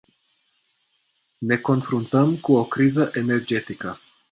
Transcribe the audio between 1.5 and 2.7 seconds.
confruntăm cu o